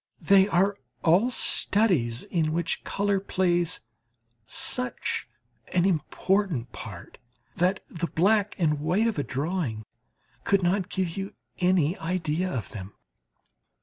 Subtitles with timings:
[0.23, 3.81] They are all studies in which colour plays
[4.47, 5.27] such
[5.73, 7.19] an important part
[7.57, 9.85] that the black and white of a drawing
[10.43, 12.95] could not give you any idea of them.